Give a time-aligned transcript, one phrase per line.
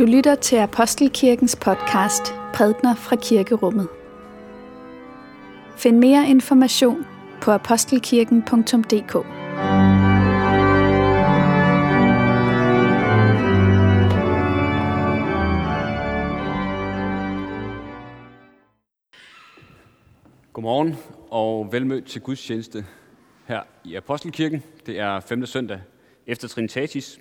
[0.00, 3.88] Du lytter til Apostelkirkens podcast Prædner fra Kirkerummet.
[5.76, 7.06] Find mere information
[7.42, 9.12] på apostelkirken.dk.
[20.52, 20.96] Godmorgen
[21.30, 22.86] og velmødt til gudstjeneste
[23.46, 24.62] her i Apostelkirken.
[24.86, 25.46] Det er 5.
[25.46, 25.80] søndag
[26.26, 27.20] efter Trinitatis,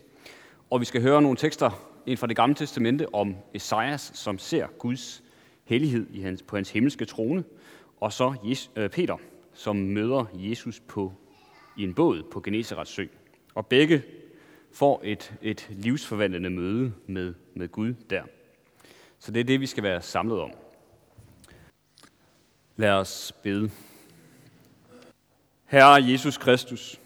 [0.69, 4.67] og vi skal høre nogle tekster en fra det gamle testamente om Esajas, som ser
[4.77, 5.23] Guds
[5.63, 7.44] hellighed i hans, på hans himmelske trone,
[7.99, 8.35] og så
[8.75, 9.17] øh, Peter,
[9.53, 11.13] som møder Jesus på,
[11.77, 13.05] i en båd på Genesarets sø.
[13.55, 14.03] Og begge
[14.72, 18.23] får et, et livsforvandlende møde med, med Gud der.
[19.20, 20.52] Så det er det, vi skal være samlet om.
[22.75, 23.72] Lad os bede.
[25.66, 27.00] Herre Jesus Kristus,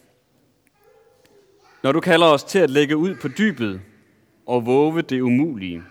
[1.84, 3.82] når du kalder os til at lægge ud på dybet
[4.46, 5.84] og våge det umulige,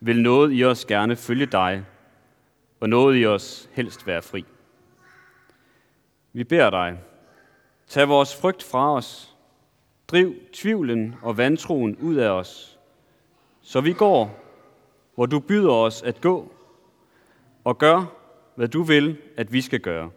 [0.00, 1.84] vil noget i os gerne følge dig,
[2.80, 4.44] og noget i os helst være fri.
[6.32, 6.98] Vi beder dig,
[7.86, 9.36] tag vores frygt fra os,
[10.08, 12.78] driv tvivlen og vantroen ud af os,
[13.62, 14.40] så vi går,
[15.14, 16.52] hvor du byder os at gå,
[17.64, 18.04] og gør,
[18.54, 20.10] hvad du vil, at vi skal gøre.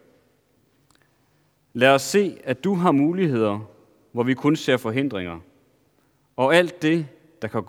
[1.72, 3.58] Lad os se, at du har muligheder,
[4.12, 5.40] hvor vi kun ser forhindringer,
[6.36, 7.06] og alt det,
[7.42, 7.62] der kan,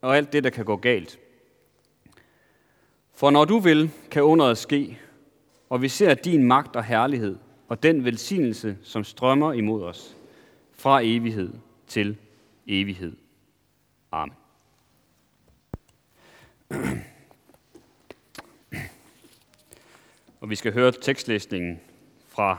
[0.00, 1.18] og alt det, der kan gå galt.
[3.12, 4.98] For når du vil, kan underet ske,
[5.70, 7.36] og vi ser din magt og herlighed,
[7.68, 10.16] og den velsignelse, som strømmer imod os,
[10.72, 11.52] fra evighed
[11.86, 12.16] til
[12.66, 13.16] evighed.
[14.12, 14.34] Amen.
[20.40, 21.80] Og vi skal høre tekstlæsningen
[22.28, 22.58] fra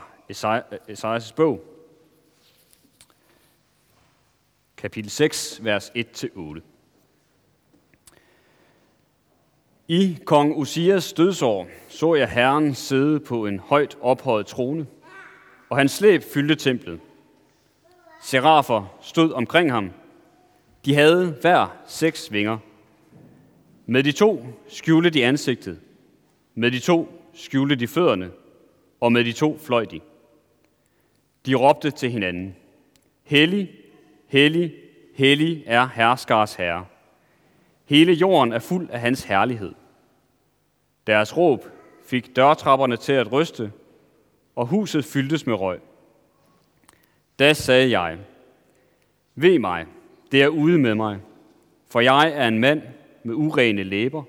[0.88, 1.75] Esajas bog,
[4.76, 6.60] kapitel 6, vers 1-8.
[9.88, 14.86] I kong Usias dødsår så jeg Herren sidde på en højt ophøjet trone,
[15.70, 17.00] og hans slæb fyldte templet.
[18.22, 19.90] Serafer stod omkring ham.
[20.84, 22.58] De havde hver seks vinger.
[23.86, 25.80] Med de to skjulte de ansigtet,
[26.54, 28.30] med de to skjulte de fødderne,
[29.00, 30.00] og med de to fløj de.
[31.46, 32.56] De råbte til hinanden,
[33.22, 33.70] Hellig,
[34.26, 34.74] hellig,
[35.14, 36.86] hellig er herskars herre.
[37.84, 39.72] Hele jorden er fuld af hans herlighed.
[41.06, 41.64] Deres råb
[42.06, 43.72] fik dørtrapperne til at ryste,
[44.56, 45.80] og huset fyldtes med røg.
[47.38, 48.18] Da sagde jeg,
[49.34, 49.86] ved mig,
[50.32, 51.18] det er ude med mig,
[51.90, 52.82] for jeg er en mand
[53.22, 54.22] med urene læber.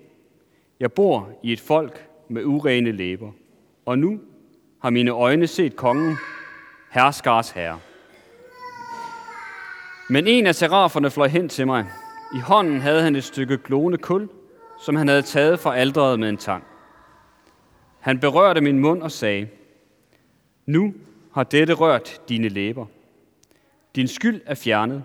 [0.80, 3.32] Jeg bor i et folk med urene læber,
[3.86, 4.20] og nu
[4.82, 6.18] har mine øjne set kongen,
[6.92, 7.80] herskars herre.
[10.10, 11.88] Men en af seraferne fløj hen til mig.
[12.36, 14.30] I hånden havde han et stykke glående kul,
[14.80, 16.64] som han havde taget fra alderet med en tang.
[18.00, 19.48] Han berørte min mund og sagde,
[20.66, 20.94] Nu
[21.34, 22.86] har dette rørt dine læber.
[23.96, 25.04] Din skyld er fjernet,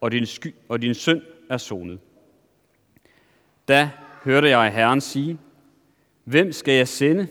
[0.00, 1.98] og din, sky- og din synd er sonet.
[3.68, 3.90] Da
[4.24, 5.38] hørte jeg Herren sige,
[6.24, 7.28] Hvem skal jeg sende?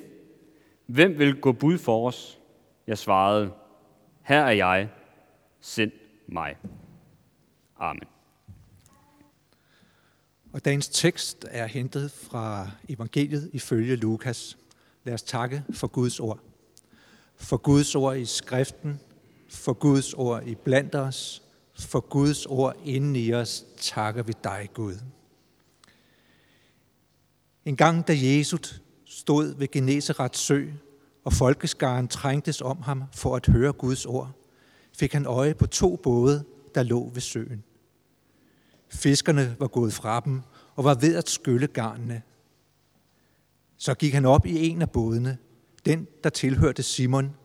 [0.86, 2.40] Hvem vil gå bud for os?
[2.88, 3.52] Jeg svarede,
[4.22, 4.90] Her er jeg,
[5.62, 5.92] send
[6.28, 6.56] mig.
[7.80, 8.04] Amen.
[10.54, 14.58] Og dagens tekst er hentet fra evangeliet ifølge Lukas.
[15.04, 16.40] Lad os takke for Guds ord.
[17.36, 19.00] For Guds ord i skriften,
[19.50, 21.44] for Guds ord i blandt os,
[21.80, 24.96] for Guds ord inden i os, takker vi dig, Gud.
[27.66, 30.68] En gang, da Jesus stod ved Genesarets sø,
[31.24, 34.32] og folkeskaren trængtes om ham for at høre Guds ord,
[34.94, 36.44] fik han øje på to både,
[36.76, 37.64] der lå ved søen.
[38.90, 40.42] Fiskerne var gået fra dem
[40.76, 42.22] og var ved at skylle garnene.
[43.78, 45.38] Så gik han op i en af bådene,
[45.86, 47.36] den, der tilhørte Simon,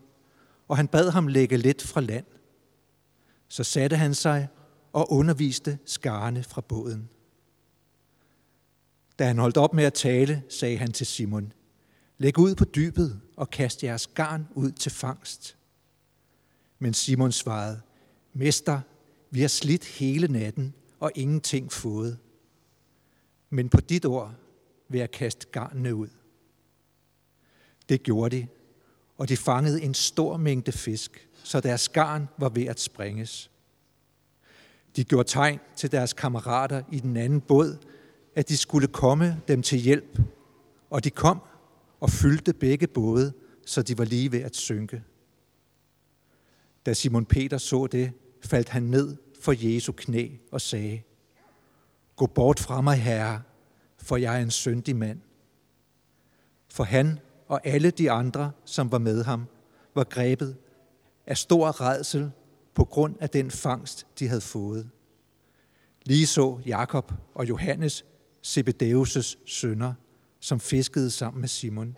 [0.67, 2.25] og han bad ham lægge lidt fra land.
[3.47, 4.47] Så satte han sig
[4.93, 7.09] og underviste skarne fra båden.
[9.19, 11.53] Da han holdt op med at tale, sagde han til Simon,
[12.17, 15.57] Læg ud på dybet og kast jeres garn ud til fangst.
[16.79, 17.81] Men Simon svarede,
[18.33, 18.81] Mester,
[19.31, 20.73] vi har slidt hele natten
[21.05, 22.17] og ingenting fået.
[23.49, 24.33] Men på dit ord
[24.89, 26.07] vil jeg kaste garnene ud.
[27.89, 28.47] Det gjorde de,
[29.17, 33.51] og de fangede en stor mængde fisk, så deres garn var ved at sprænges.
[34.95, 37.77] De gjorde tegn til deres kammerater i den anden båd,
[38.35, 40.19] at de skulle komme dem til hjælp,
[40.89, 41.41] og de kom
[41.99, 43.33] og fyldte begge både,
[43.65, 45.03] så de var lige ved at synke.
[46.85, 48.11] Da Simon Peter så det,
[48.41, 51.01] faldt han ned for Jesu knæ og sagde,
[52.15, 53.41] Gå bort fra mig, Herre,
[53.97, 55.21] for jeg er en syndig mand.
[56.69, 59.45] For han og alle de andre, som var med ham,
[59.95, 60.57] var grebet
[61.25, 62.31] af stor redsel
[62.73, 64.89] på grund af den fangst, de havde fået.
[66.05, 68.05] Lige så Jakob og Johannes,
[68.45, 69.93] Zebedeus' sønner,
[70.39, 71.97] som fiskede sammen med Simon.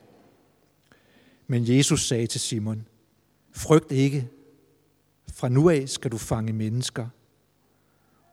[1.48, 2.88] Men Jesus sagde til Simon,
[3.52, 4.30] frygt ikke,
[5.32, 7.08] fra nu af skal du fange mennesker.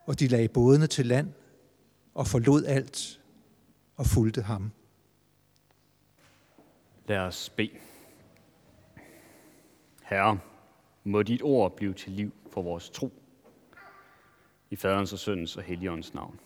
[0.06, 1.32] Og de lagde bådene til land
[2.14, 3.20] og forlod alt
[3.96, 4.72] og fulgte ham.
[7.06, 7.70] Lad os bede.
[10.02, 10.38] Herre,
[11.04, 13.12] må dit ord blive til liv for vores tro.
[14.70, 16.40] I faderens og søndens og heligåndens navn.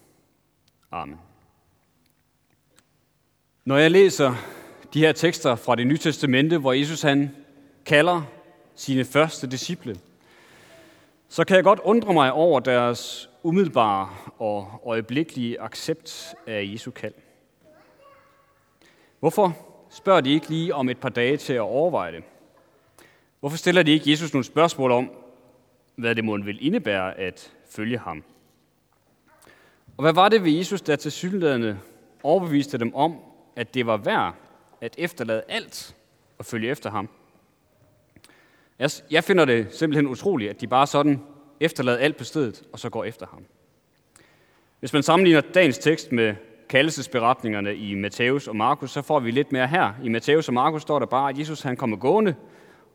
[0.91, 1.17] Amen.
[3.65, 4.35] Når jeg læser
[4.95, 7.31] de her tekster fra det nye testamente, hvor Jesus han
[7.87, 8.23] kalder
[8.75, 9.97] sine første disciple,
[11.29, 14.09] så kan jeg godt undre mig over deres umiddelbare
[14.39, 17.15] og øjeblikkelige accept af Jesu kald.
[19.21, 19.57] Hvorfor
[19.91, 22.25] spørger de ikke lige om et par dage til at overveje det?
[23.41, 25.11] Hvorfor stiller de ikke Jesus nogle spørgsmål om,
[25.97, 28.25] hvad det måtte vil indebære at følge ham?
[29.97, 31.79] Og hvad var det ved Jesus, der til synlædende
[32.23, 33.17] overbeviste dem om,
[33.57, 34.35] at det var værd
[34.81, 35.97] at efterlade alt
[36.39, 37.09] og følge efter ham?
[39.11, 41.21] Jeg finder det simpelthen utroligt, at de bare sådan
[41.61, 43.45] efterlader alt på stedet og så går efter ham.
[44.81, 46.35] Hvis man sammenligner dagens tekst med
[46.69, 49.93] kaldelsesberetningerne i Matthæus og Markus, så får vi lidt mere her.
[50.05, 52.35] I Matthæus og Markus står der bare, at Jesus han kommer gående,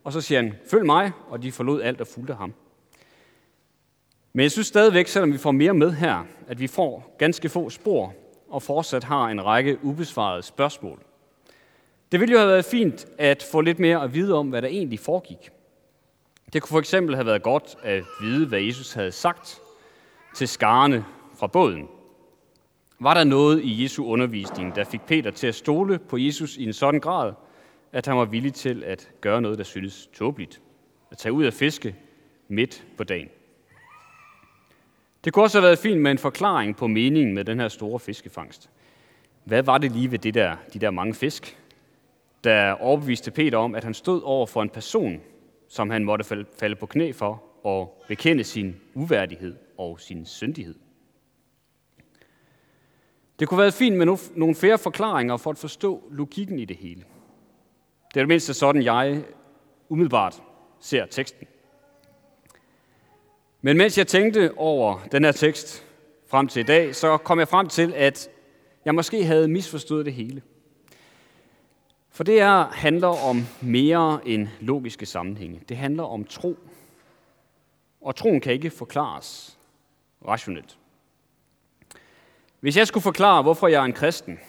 [0.04, 2.54] og så siger han, følg mig, og de forlod alt og fulgte ham.
[4.34, 7.70] Men jeg synes stadigvæk, selvom vi får mere med her, at vi får ganske få
[7.70, 8.14] spor,
[8.50, 11.00] og fortsat har en række ubesvarede spørgsmål.
[12.12, 14.68] Det ville jo have været fint at få lidt mere at vide om, hvad der
[14.68, 15.50] egentlig foregik.
[16.54, 19.62] Det kunne for eksempel have været godt at vide, hvad Jesus havde sagt
[20.36, 21.06] til skarne
[21.36, 21.88] fra båden.
[23.00, 26.64] Var der noget i Jesu undervisning, der fik Peter til at stole på Jesus i
[26.64, 27.34] en sådan grad,
[27.92, 30.62] at han var villig til at gøre noget, der syntes tåbeligt?
[31.12, 31.96] At tage ud og fiske
[32.48, 33.30] midt på dagen.
[35.24, 38.00] Det kunne også have været fint med en forklaring på meningen med den her store
[38.00, 38.70] fiskefangst.
[39.44, 41.58] Hvad var det lige ved det der, de der mange fisk,
[42.44, 45.22] der overbeviste Peter om, at han stod over for en person,
[45.74, 50.76] som han måtte falde på knæ for og bekende sin uværdighed og sin syndighed?
[53.40, 57.04] Det kunne være fint med nogle flere forklaringer for at forstå logikken i det hele.
[58.08, 59.24] Det er det mindste sådan, jeg
[59.90, 60.44] umiddelbart
[60.80, 61.48] ser teksten.
[63.62, 65.86] Men mens jeg tænkte over den her tekst
[66.28, 68.30] frem til i dag, så kom jeg frem til, at
[68.86, 70.42] jeg måske havde misforstået det hele.
[72.16, 75.62] For det her handler om mere end logiske sammenhænge.
[75.70, 76.58] Det handler om tro.
[78.02, 79.58] Og troen kan ikke forklares
[80.28, 80.78] rationelt.
[82.60, 84.40] Hvis jeg skulle forklare, hvorfor jeg er en kristen,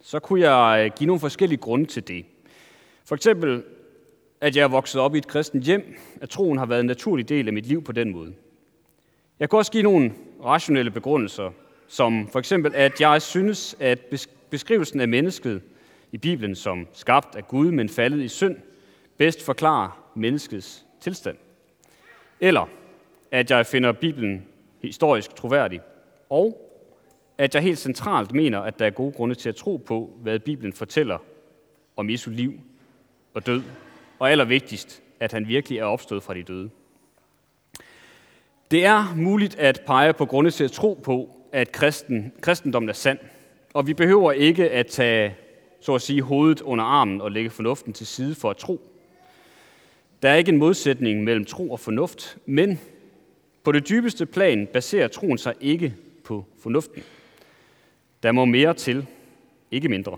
[0.00, 2.24] så kunne jeg øh, give nogle forskellige grunde til det.
[3.04, 3.62] For eksempel,
[4.40, 7.28] at jeg er vokset op i et kristent hjem, at troen har været en naturlig
[7.28, 8.34] del af mit liv på den måde.
[9.40, 10.12] Jeg kunne også give nogle
[10.44, 11.50] rationelle begrundelser,
[11.88, 14.00] som for eksempel, at jeg synes, at
[14.50, 15.62] beskrivelsen af mennesket
[16.12, 18.56] i Bibelen som skabt af Gud, men faldet i synd,
[19.16, 21.36] bedst forklarer menneskets tilstand.
[22.40, 22.68] Eller
[23.30, 24.46] at jeg finder Bibelen
[24.82, 25.80] historisk troværdig,
[26.30, 26.64] og
[27.38, 30.38] at jeg helt centralt mener, at der er gode grunde til at tro på, hvad
[30.38, 31.18] Bibelen fortæller
[31.96, 32.52] om Jesu liv
[33.34, 33.62] og død,
[34.18, 36.70] og allervigtigst, at han virkelig er opstået fra de døde.
[38.70, 42.92] Det er muligt at pege på grunde til at tro på, at kristen, kristendommen er
[42.92, 43.18] sand,
[43.74, 45.36] og vi behøver ikke at tage,
[45.80, 48.80] så at sige, hovedet under armen og lægge fornuften til side for at tro.
[50.22, 52.80] Der er ikke en modsætning mellem tro og fornuft, men
[53.64, 55.94] på det dybeste plan baserer troen sig ikke
[56.24, 57.02] på fornuften.
[58.22, 59.06] Der må mere til,
[59.70, 60.16] ikke mindre.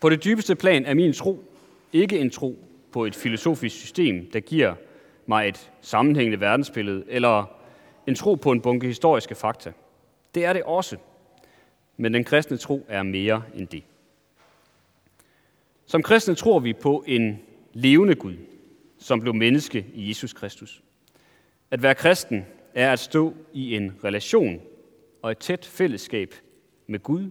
[0.00, 1.44] På det dybeste plan er min tro
[1.92, 2.58] ikke en tro
[2.92, 4.74] på et filosofisk system, der giver
[5.26, 7.44] mig et sammenhængende verdensbillede, eller
[8.06, 9.72] en tro på en bunke historiske fakta.
[10.34, 10.96] Det er det også.
[12.00, 13.82] Men den kristne tro er mere end det.
[15.86, 17.40] Som kristne tror vi på en
[17.72, 18.36] levende Gud,
[18.98, 20.82] som blev menneske i Jesus Kristus.
[21.70, 24.60] At være kristen er at stå i en relation
[25.22, 26.34] og et tæt fællesskab
[26.86, 27.30] med Gud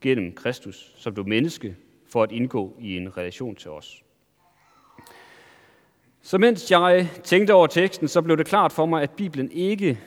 [0.00, 4.02] gennem Kristus, som blev menneske for at indgå i en relation til os.
[6.22, 10.00] Så mens jeg tænkte over teksten, så blev det klart for mig, at Bibelen ikke,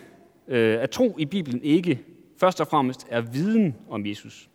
[0.48, 2.00] øh, at tro i Bibelen ikke
[2.39, 4.50] først og fremmest er viden om Jesus.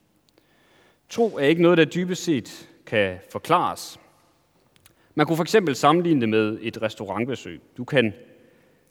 [1.08, 4.00] Tro er ikke noget, der dybest set kan forklares.
[5.14, 7.60] Man kunne for eksempel sammenligne det med et restaurantbesøg.
[7.76, 8.14] Du kan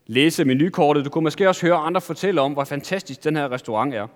[0.07, 1.05] læse menukortet.
[1.05, 4.07] Du kunne måske også høre andre fortælle om, hvor fantastisk den her restaurant er.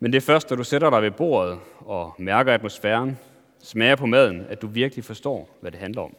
[0.00, 3.18] Men det er først, når du sætter dig ved bordet og mærker atmosfæren,
[3.58, 6.16] smager på maden, at du virkelig forstår, hvad det handler om.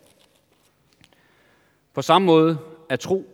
[1.93, 2.57] På samme måde
[2.89, 3.25] er tro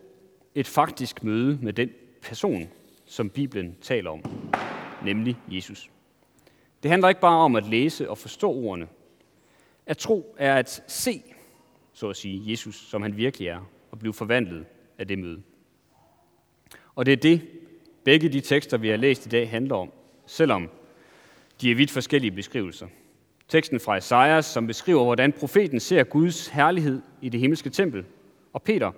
[0.54, 1.90] et faktisk møde med den
[2.22, 2.68] person,
[3.12, 4.24] som Bibelen taler om,
[5.04, 5.90] nemlig Jesus.
[6.82, 8.88] Det handler ikke bare om at læse og forstå ordene.
[9.86, 11.22] At tro er at se,
[11.92, 14.66] så at sige, Jesus, som han virkelig er, og blive forvandlet
[14.98, 15.42] af det møde.
[16.94, 17.40] Og det er det,
[18.04, 19.92] begge de tekster, vi har læst i dag, handler om,
[20.26, 20.68] selvom
[21.60, 22.86] de er vidt forskellige beskrivelser.
[23.48, 28.04] Teksten fra Esajas, som beskriver, hvordan profeten ser Guds herlighed i det himmelske tempel,
[28.52, 28.92] og Peter,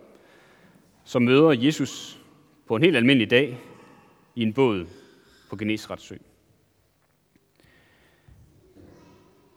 [1.05, 2.21] som møder Jesus
[2.67, 3.59] på en helt almindelig dag
[4.35, 4.87] i en båd
[5.51, 6.17] på Genesrets sø.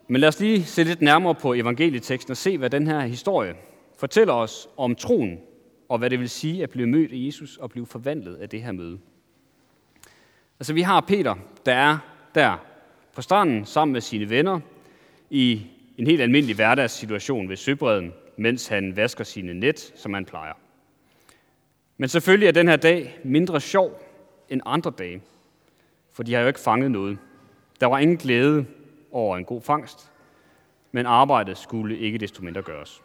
[0.08, 3.56] Men lad os lige se lidt nærmere på evangelieteksten og se, hvad den her historie
[3.98, 5.40] fortæller os om troen,
[5.90, 8.64] og hvad det vil sige at blive mødt af Jesus og blive forvandlet af det
[8.64, 9.00] her møde.
[10.60, 11.98] Altså vi har Peter, der er
[12.36, 12.58] der
[13.16, 14.60] på stranden sammen med sine venner
[15.30, 15.68] i
[15.98, 20.54] en helt almindelig hverdagssituation ved søbredden, mens han vasker sine net, som han plejer.
[21.98, 24.07] Men selvfølgelig er den her dag mindre sjov
[24.50, 25.22] end andre dage,
[26.14, 27.18] for de har jo ikke fanget noget.
[27.80, 28.66] Der var ingen glæde
[29.12, 30.12] over en god fangst,
[30.92, 33.02] men arbejdet skulle ikke desto mindre gøres.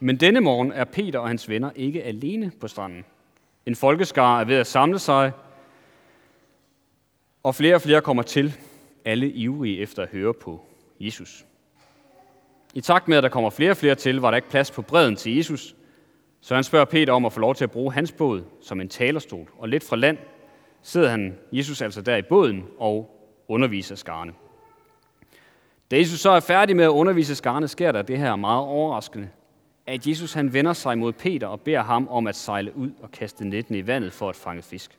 [0.00, 3.04] Men denne morgen er Peter og hans venner ikke alene på stranden.
[3.66, 5.32] En folkeskare er ved at samle sig,
[7.42, 8.56] og flere og flere kommer til,
[9.04, 10.66] alle ivrige efter at høre på
[11.00, 11.46] Jesus.
[12.74, 14.82] I takt med, at der kommer flere og flere til, var der ikke plads på
[14.82, 15.76] bredden til Jesus,
[16.44, 18.88] så han spørger Peter om at få lov til at bruge hans båd som en
[18.88, 20.18] talerstol, og lidt fra land
[20.82, 24.32] sidder han, Jesus altså der i båden og underviser skarne.
[25.90, 29.28] Da Jesus så er færdig med at undervise skarne, sker der det her meget overraskende,
[29.86, 33.10] at Jesus han vender sig mod Peter og beder ham om at sejle ud og
[33.10, 34.98] kaste netten i vandet for at fange fisk.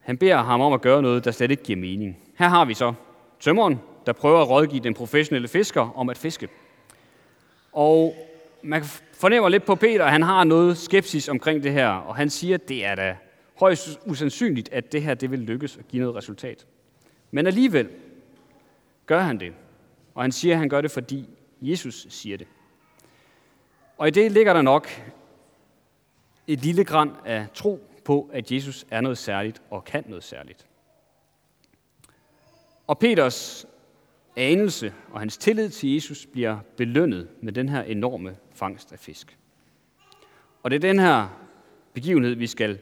[0.00, 2.18] Han beder ham om at gøre noget, der slet ikke giver mening.
[2.38, 2.94] Her har vi så
[3.40, 6.48] tømmeren, der prøver at rådgive den professionelle fisker om at fiske.
[7.72, 8.14] Og
[8.64, 12.30] man fornemmer lidt på Peter, at han har noget skepsis omkring det her, og han
[12.30, 13.16] siger, at det er da
[13.58, 16.66] højst usandsynligt, at det her det vil lykkes at give noget resultat.
[17.30, 17.90] Men alligevel
[19.06, 19.52] gør han det,
[20.14, 21.28] og han siger, at han gør det, fordi
[21.62, 22.46] Jesus siger det.
[23.98, 24.88] Og i det ligger der nok
[26.46, 30.66] et lille græn af tro på, at Jesus er noget særligt og kan noget særligt.
[32.86, 33.66] Og Peters
[34.36, 39.38] anelse og hans tillid til Jesus bliver belønnet med den her enorme fangst af fisk.
[40.62, 41.40] Og det er den her
[41.94, 42.78] begivenhed, vi skal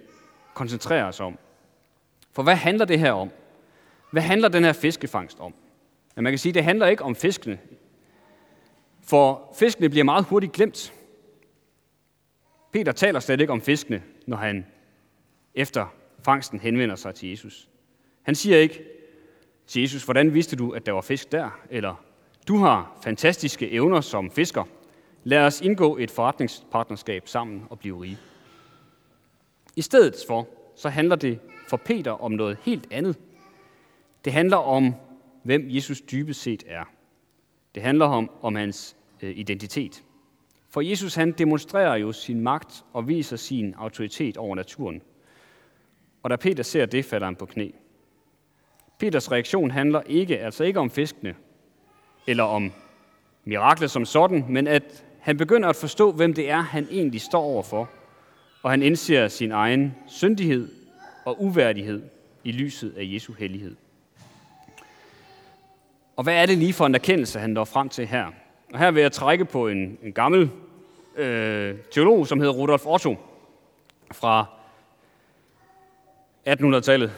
[0.55, 1.39] koncentrere os om.
[2.33, 3.31] For hvad handler det her om?
[4.11, 5.55] Hvad handler den her fiskefangst om?
[6.17, 7.59] Ja, man kan sige, at det handler ikke om fiskene.
[9.03, 10.93] For fiskene bliver meget hurtigt glemt.
[12.73, 14.67] Peter taler slet ikke om fiskene, når han
[15.55, 15.95] efter
[16.25, 17.69] fangsten henvender sig til Jesus.
[18.23, 18.85] Han siger ikke
[19.67, 21.61] til Jesus, hvordan vidste du, at der var fisk der?
[21.71, 22.05] Eller,
[22.49, 24.65] du har fantastiske evner som fisker.
[25.25, 28.19] Lad os indgå et forretningspartnerskab sammen og blive rige.
[29.77, 31.39] I stedet for, så handler det
[31.69, 33.19] for Peter om noget helt andet.
[34.25, 34.95] Det handler om,
[35.43, 36.85] hvem Jesus dybest set er.
[37.75, 40.03] Det handler om, om hans øh, identitet.
[40.71, 45.03] For Jesus han demonstrerer jo sin magt og viser sin autoritet over naturen.
[46.23, 47.71] Og da Peter ser det, falder han på knæ.
[49.03, 51.35] Peters reaktion handler ikke, altså ikke om fiskene,
[52.27, 52.73] eller om
[53.45, 57.43] miraklet som sådan, men at han begynder at forstå, hvem det er, han egentlig står
[57.43, 57.91] overfor,
[58.63, 60.69] og han indser sin egen syndighed
[61.25, 62.03] og uværdighed
[62.45, 63.77] i lyset af Jesu hellighed.
[66.17, 68.27] Og hvad er det lige for en erkendelse, han når frem til her?
[68.73, 70.51] Og her vil jeg trække på en, en gammel
[71.17, 73.17] øh, teolog, som hedder Rudolf Otto
[74.13, 74.47] fra
[76.49, 77.13] 1800-tallet.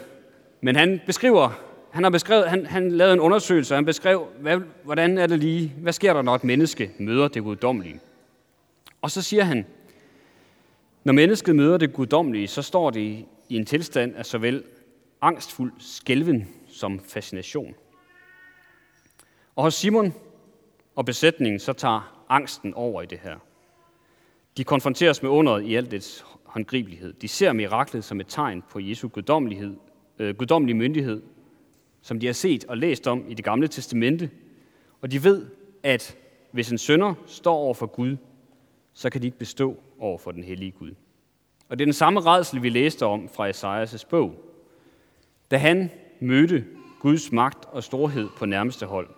[0.61, 1.64] Men han beskriver,
[1.95, 5.39] han har beskrevet, han, han lavede en undersøgelse, og han beskrev, hvad, hvordan er det
[5.39, 7.99] lige, hvad sker der, når et menneske møder det guddommelige?
[9.01, 9.65] Og så siger han,
[11.03, 14.63] når mennesket møder det guddommelige, så står det i en tilstand af såvel
[15.21, 17.75] angstfuld skælven som fascination.
[19.55, 20.13] Og hos Simon
[20.95, 23.35] og besætningen, så tager angsten over i det her.
[24.57, 27.13] De konfronteres med underet i alt dets håndgribelighed.
[27.13, 29.75] De ser miraklet som et tegn på Jesu guddommelighed,
[30.19, 31.21] øh, guddommelig myndighed,
[32.05, 34.29] som de har set og læst om i det gamle testamente.
[35.01, 35.45] Og de ved,
[35.83, 36.17] at
[36.51, 38.17] hvis en sønder står over for Gud,
[38.93, 40.91] så kan de ikke bestå over for den hellige Gud.
[41.69, 44.33] Og det er den samme redsel, vi læste om fra Esajas' bog.
[45.51, 46.65] Da han mødte
[46.99, 49.09] Guds magt og storhed på nærmeste hold.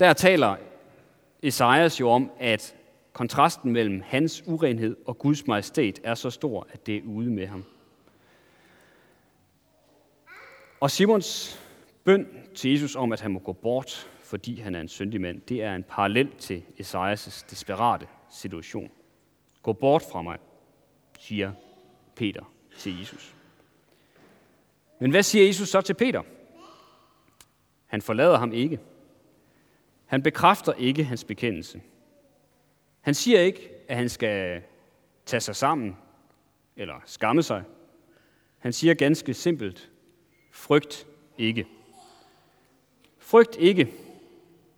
[0.00, 0.56] Der taler
[1.42, 2.74] Esajas jo om, at
[3.12, 7.46] kontrasten mellem hans urenhed og Guds majestæt er så stor, at det er ude med
[7.46, 7.64] ham.
[10.80, 11.60] Og Simons
[12.04, 15.40] bøn til Jesus om, at han må gå bort, fordi han er en syndig mand,
[15.40, 18.90] det er en parallel til Esajas desperate situation.
[19.62, 20.38] Gå bort fra mig,
[21.18, 21.52] siger
[22.16, 23.34] Peter til Jesus.
[25.00, 26.22] Men hvad siger Jesus så til Peter?
[27.86, 28.80] Han forlader ham ikke.
[30.06, 31.82] Han bekræfter ikke hans bekendelse.
[33.00, 34.62] Han siger ikke, at han skal
[35.26, 35.96] tage sig sammen
[36.76, 37.62] eller skamme sig.
[38.58, 39.89] Han siger ganske simpelt,
[40.50, 41.06] frygt
[41.38, 41.66] ikke.
[43.18, 43.88] Frygt ikke,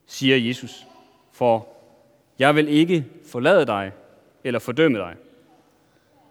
[0.07, 0.87] siger Jesus,
[1.33, 1.69] for
[2.39, 3.93] jeg vil ikke forlade dig
[4.45, 5.15] eller fordømme dig.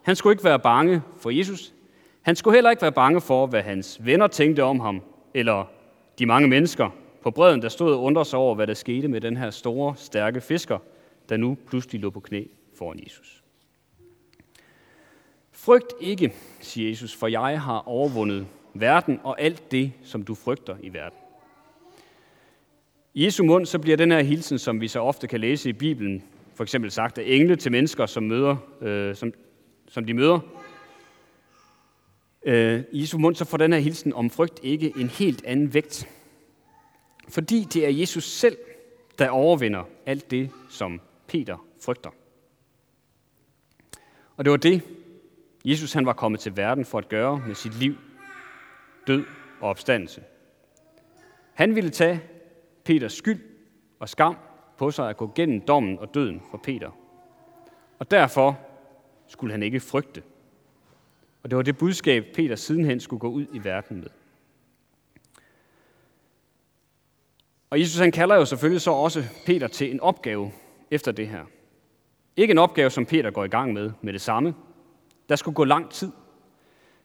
[0.01, 1.73] Han skulle ikke være bange for Jesus.
[2.21, 5.01] Han skulle heller ikke være bange for, hvad hans venner tænkte om ham,
[5.33, 5.65] eller
[6.19, 6.89] de mange mennesker
[7.21, 9.95] på bredden, der stod og undrede sig over, hvad der skete med den her store,
[9.97, 10.77] stærke fisker,
[11.29, 12.43] der nu pludselig lå på knæ
[12.77, 13.43] foran Jesus.
[15.51, 20.77] Frygt ikke, siger Jesus, for jeg har overvundet verden og alt det, som du frygter
[20.83, 21.17] i verden.
[23.13, 25.73] I Jesu mund så bliver den her hilsen, som vi så ofte kan læse i
[25.73, 26.23] Bibelen,
[26.55, 29.33] for eksempel sagt af engle til mennesker, som, møder, øh, som,
[29.87, 30.39] som de møder.
[32.43, 35.73] Øh, I Jesu mund så får den her hilsen om frygt ikke en helt anden
[35.73, 36.07] vægt.
[37.29, 38.57] Fordi det er Jesus selv,
[39.19, 42.09] der overvinder alt det, som Peter frygter.
[44.37, 44.81] Og det var det,
[45.65, 47.95] Jesus han var kommet til verden for at gøre med sit liv,
[49.07, 49.25] død
[49.59, 50.23] og opstandelse.
[51.53, 52.21] Han ville tage
[52.83, 53.39] Peters skyld
[53.99, 54.37] og skam
[54.77, 56.91] på sig at gå gennem dommen og døden for Peter.
[57.99, 58.59] Og derfor
[59.27, 60.23] skulle han ikke frygte.
[61.43, 64.09] Og det var det budskab, Peter sidenhen skulle gå ud i verden med.
[67.69, 70.51] Og Jesus han kalder jo selvfølgelig så også Peter til en opgave
[70.91, 71.45] efter det her.
[72.35, 74.55] Ikke en opgave, som Peter går i gang med med det samme.
[75.29, 76.11] Der skulle gå lang tid,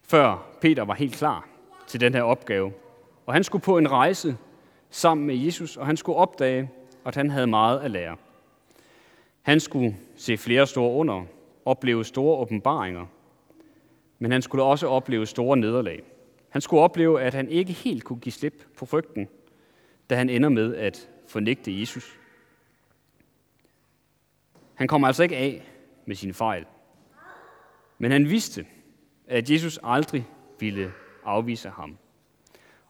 [0.02, 1.55] før Peter var helt klar
[1.86, 2.72] til den her opgave.
[3.26, 4.36] Og han skulle på en rejse
[4.90, 6.70] sammen med Jesus, og han skulle opdage,
[7.04, 8.16] at han havde meget at lære.
[9.42, 11.24] Han skulle se flere store under,
[11.64, 13.06] opleve store åbenbaringer,
[14.18, 16.02] men han skulle også opleve store nederlag.
[16.48, 19.28] Han skulle opleve, at han ikke helt kunne give slip på frygten,
[20.10, 22.18] da han ender med at fornægte Jesus.
[24.74, 25.62] Han kom altså ikke af
[26.06, 26.64] med sine fejl.
[27.98, 28.66] Men han vidste,
[29.26, 30.26] at Jesus aldrig
[30.60, 30.92] ville
[31.26, 31.96] afvise ham.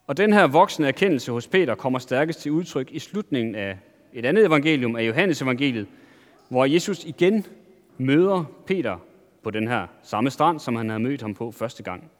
[0.06, 3.78] Og den her voksne erkendelse hos Peter kommer stærkest til udtryk i slutningen af
[4.12, 5.86] et andet evangelium af Johannes evangeliet,
[6.48, 7.46] hvor Jesus igen
[7.98, 8.96] møder Peter
[9.42, 12.10] på den her samme strand, som han havde mødt ham på første gang.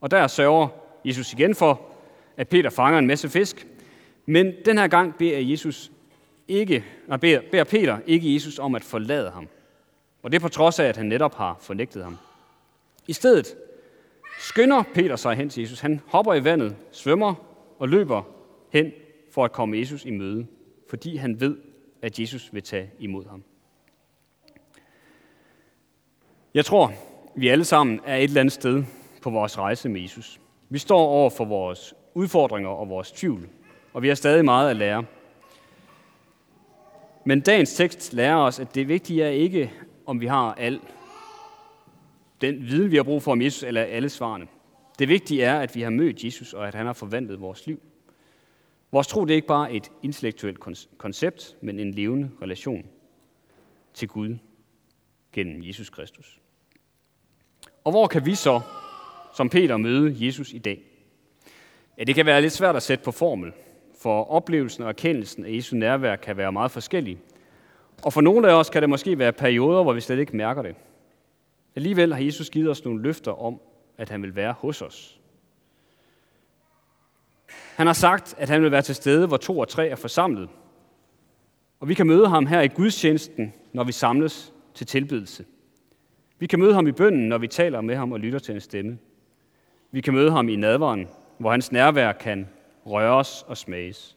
[0.00, 0.68] Og der sørger
[1.04, 1.80] Jesus igen for,
[2.36, 3.66] at Peter fanger en masse fisk,
[4.26, 5.90] men den her gang beder Jesus
[6.48, 9.48] ikke, nej, beder, beder Peter ikke Jesus om at forlade ham.
[10.22, 12.18] Og det er på trods af, at han netop har fornægtet ham.
[13.06, 13.56] I stedet
[14.44, 15.80] skynder Peter sig hen til Jesus.
[15.80, 17.34] Han hopper i vandet, svømmer
[17.78, 18.22] og løber
[18.70, 18.92] hen
[19.30, 20.46] for at komme Jesus i møde,
[20.90, 21.56] fordi han ved,
[22.02, 23.42] at Jesus vil tage imod ham.
[26.54, 26.92] Jeg tror,
[27.36, 28.84] vi alle sammen er et eller andet sted
[29.22, 30.40] på vores rejse med Jesus.
[30.68, 33.48] Vi står over for vores udfordringer og vores tvivl,
[33.92, 35.04] og vi har stadig meget at lære.
[37.24, 39.72] Men dagens tekst lærer os, at det vigtige er ikke,
[40.06, 40.80] om vi har al
[42.40, 44.46] den viden, vi har brug for om Jesus, eller alle svarene.
[44.98, 47.80] Det vigtige er, at vi har mødt Jesus, og at han har forvandlet vores liv.
[48.92, 50.58] Vores tro det er ikke bare et intellektuelt
[50.98, 52.86] koncept, men en levende relation
[53.94, 54.36] til Gud
[55.32, 56.40] gennem Jesus Kristus.
[57.84, 58.60] Og hvor kan vi så,
[59.36, 60.82] som Peter, møde Jesus i dag?
[61.98, 63.52] Ja, det kan være lidt svært at sætte på formel,
[63.98, 67.18] for oplevelsen og erkendelsen af Jesu nærvær kan være meget forskellige.
[68.02, 70.62] Og for nogle af os kan det måske være perioder, hvor vi slet ikke mærker
[70.62, 70.76] det.
[71.76, 73.60] Alligevel har Jesus givet os nogle løfter om,
[73.98, 75.20] at han vil være hos os.
[77.76, 80.48] Han har sagt, at han vil være til stede, hvor to og tre er forsamlet.
[81.80, 85.44] Og vi kan møde ham her i gudstjenesten, når vi samles til tilbedelse.
[86.38, 88.64] Vi kan møde ham i bønden, når vi taler med ham og lytter til hans
[88.64, 88.98] stemme.
[89.90, 91.08] Vi kan møde ham i nadveren,
[91.38, 92.48] hvor hans nærvær kan
[92.86, 94.16] røres og smages.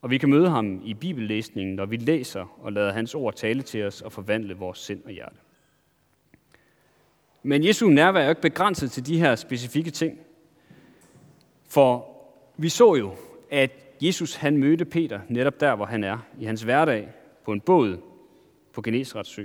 [0.00, 3.62] Og vi kan møde ham i bibellæsningen, når vi læser og lader hans ord tale
[3.62, 5.36] til os og forvandle vores sind og hjerte.
[7.46, 10.18] Men Jesu nærvær er jo ikke begrænset til de her specifikke ting.
[11.68, 12.08] For
[12.56, 13.14] vi så jo,
[13.50, 17.08] at Jesus han mødte Peter netop der, hvor han er, i hans hverdag,
[17.44, 17.98] på en båd
[18.72, 19.44] på Genesrets sø.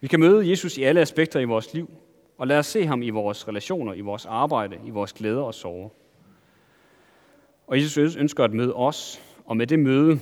[0.00, 1.90] Vi kan møde Jesus i alle aspekter i vores liv,
[2.38, 5.54] og lad os se ham i vores relationer, i vores arbejde, i vores glæder og
[5.54, 5.88] sorger.
[7.66, 10.20] Og Jesus ønsker at møde os, og med det møde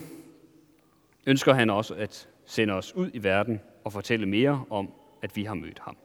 [1.26, 5.44] ønsker han også at sende os ud i verden og fortælle mere om, at vi
[5.44, 5.96] har mødt ham.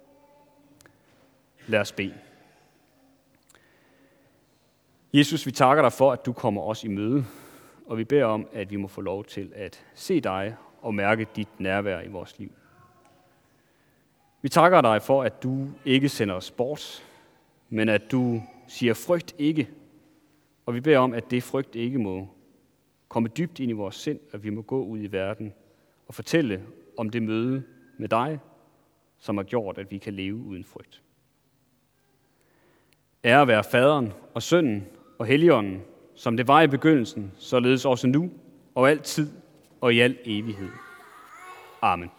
[1.67, 2.13] Lad os bede.
[5.13, 7.25] Jesus, vi takker dig for, at du kommer os i møde,
[7.85, 11.27] og vi beder om, at vi må få lov til at se dig og mærke
[11.35, 12.51] dit nærvær i vores liv.
[14.41, 17.03] Vi takker dig for, at du ikke sender os bort,
[17.69, 19.69] men at du siger frygt ikke.
[20.65, 22.27] Og vi beder om, at det frygt ikke må
[23.07, 25.53] komme dybt ind i vores sind, at vi må gå ud i verden
[26.07, 26.63] og fortælle
[26.97, 27.63] om det møde
[27.97, 28.39] med dig,
[29.17, 31.01] som har gjort, at vi kan leve uden frygt.
[33.25, 34.87] Ære være faderen og sønnen
[35.19, 35.81] og helligånden,
[36.15, 38.31] som det var i begyndelsen, således også nu
[38.75, 39.29] og altid
[39.81, 40.69] og i al evighed.
[41.81, 42.11] Amen.